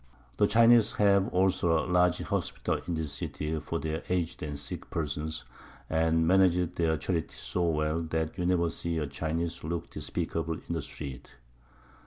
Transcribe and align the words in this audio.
The 0.37 0.47
Chinese 0.47 0.93
have 0.93 1.27
also 1.27 1.77
a 1.77 1.85
large 1.85 2.17
Hospital 2.23 2.81
in 2.87 2.95
this 2.95 3.13
City 3.13 3.59
for 3.59 3.77
their 3.77 4.01
Aged 4.09 4.41
and 4.41 4.57
Sick 4.57 4.89
Persons, 4.89 5.43
and 5.91 6.25
manage 6.25 6.73
their 6.73 6.97
Charity 6.97 7.35
so 7.35 7.69
well, 7.69 7.99
that 8.01 8.35
you 8.35 8.47
never 8.47 8.71
see 8.71 8.97
a 8.97 9.05
Chinese 9.05 9.63
look 9.63 9.91
despicable 9.91 10.55
in 10.55 10.73
the 10.73 10.81
street. 10.81 11.29